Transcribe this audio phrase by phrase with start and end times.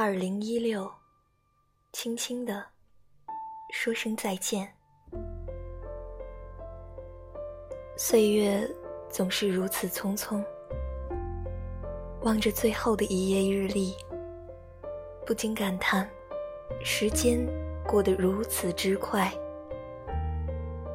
[0.00, 0.88] 二零一六，
[1.92, 2.64] 轻轻的
[3.72, 4.72] 说声再见。
[7.96, 8.64] 岁月
[9.10, 10.40] 总是如此匆匆，
[12.22, 13.92] 望着最后的一页日历，
[15.26, 16.08] 不禁感叹：
[16.84, 17.44] 时间
[17.84, 19.28] 过得如此之快，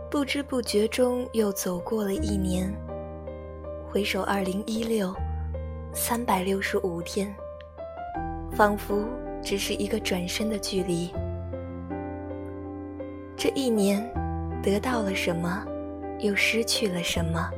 [0.10, 2.74] 不知不觉中又走过了一年。
[3.92, 5.14] 回首二零一六，
[5.94, 7.36] 三百六十五天。
[8.56, 9.06] 仿佛
[9.42, 11.12] 只是一个转身的距离。
[13.36, 14.08] 这一年，
[14.62, 15.66] 得到了什么，
[16.20, 17.50] 又失去了什么？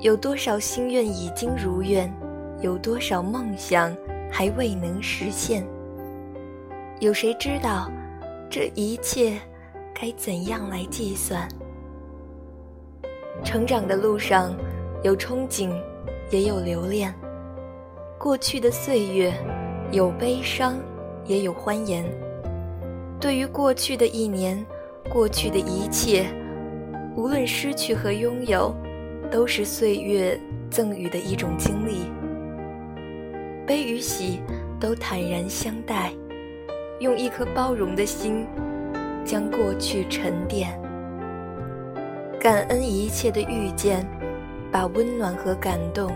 [0.00, 2.12] 有多少心愿已经如愿？
[2.60, 3.94] 有多少梦想
[4.30, 5.66] 还未能实现？
[7.00, 7.90] 有谁知道，
[8.48, 9.38] 这一切
[9.92, 11.46] 该怎样来计算？
[13.44, 14.54] 成长的路上，
[15.02, 15.70] 有憧憬，
[16.30, 17.14] 也有留恋。
[18.18, 19.32] 过去的岁月。
[19.94, 20.76] 有悲伤，
[21.24, 22.04] 也有欢颜。
[23.20, 24.60] 对于过去的一年，
[25.08, 26.26] 过去的一切，
[27.14, 28.74] 无论失去和拥有，
[29.30, 30.36] 都是岁月
[30.68, 32.10] 赠予的一种经历。
[33.64, 34.40] 悲与喜，
[34.80, 36.12] 都坦然相待，
[36.98, 38.44] 用一颗包容的心，
[39.24, 40.76] 将过去沉淀。
[42.40, 44.04] 感恩一切的遇见，
[44.72, 46.10] 把温暖和感动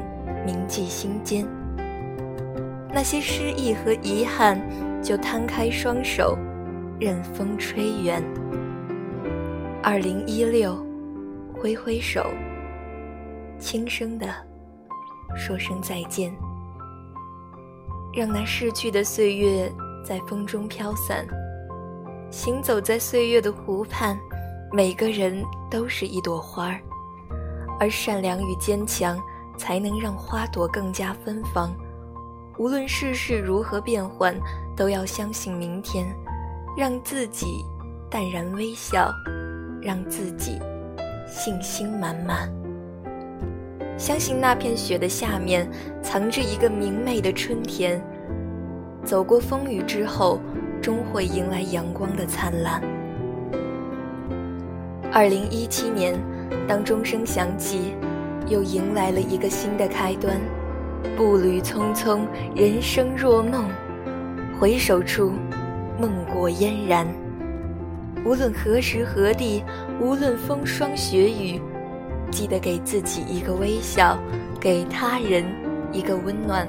[0.45, 1.47] 铭记心间。
[2.93, 4.59] 那些失意和遗憾，
[5.03, 6.37] 就摊开双手，
[6.99, 8.23] 任风吹远。
[9.83, 10.77] 二零一六，
[11.55, 12.27] 挥挥手，
[13.59, 14.27] 轻声的
[15.37, 16.35] 说声再见，
[18.15, 19.71] 让那逝去的岁月
[20.05, 21.27] 在风中飘散。
[22.31, 24.19] 行走在岁月的湖畔，
[24.73, 26.81] 每个人都是一朵花儿，
[27.79, 29.19] 而善良与坚强，
[29.57, 31.75] 才能让花朵更加芬芳。
[32.59, 34.35] 无论世事如何变幻，
[34.77, 36.05] 都要相信明天，
[36.77, 37.65] 让自己
[38.11, 39.15] 淡然微笑，
[39.81, 40.59] 让自己
[41.25, 42.53] 信心满满。
[43.97, 45.71] 相信那片雪的下面
[46.03, 48.03] 藏着一个明媚的春天。
[49.05, 50.41] 走过风雨之后，
[50.83, 52.83] 终会迎来阳光的灿烂。
[55.13, 56.13] 二零一七年，
[56.67, 57.95] 当钟声响起，
[58.49, 60.37] 又迎来了一个新的开端。
[61.17, 62.21] 步履匆匆，
[62.55, 63.69] 人生若梦，
[64.59, 65.33] 回首处，
[66.01, 67.07] 梦过嫣然。
[68.25, 69.63] 无论何时何地，
[70.01, 71.61] 无论风霜雪雨，
[72.31, 74.19] 记得给自己一个微笑，
[74.61, 75.45] 给他人
[75.93, 76.69] 一个温暖。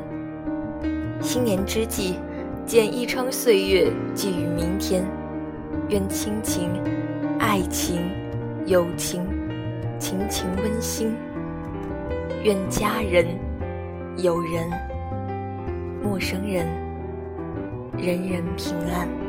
[1.22, 2.16] 新年之际，
[2.66, 5.04] 剪一窗岁月，寄予明天。
[5.90, 6.70] 愿亲情、
[7.40, 8.12] 爱情、
[8.68, 9.28] 友情，
[9.98, 11.16] 情情温馨。
[12.44, 13.26] 愿家人。
[14.22, 14.70] 有人，
[16.04, 16.68] 陌生人，
[17.98, 19.29] 人人平安。